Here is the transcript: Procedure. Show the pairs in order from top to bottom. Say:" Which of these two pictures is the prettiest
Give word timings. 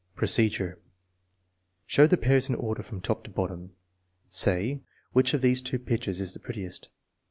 Procedure. 0.15 0.79
Show 1.85 2.07
the 2.07 2.17
pairs 2.17 2.49
in 2.49 2.55
order 2.55 2.81
from 2.81 3.01
top 3.01 3.23
to 3.25 3.29
bottom. 3.29 3.73
Say:" 4.29 4.81
Which 5.13 5.35
of 5.35 5.41
these 5.41 5.61
two 5.61 5.77
pictures 5.77 6.19
is 6.19 6.33
the 6.33 6.39
prettiest 6.39 6.89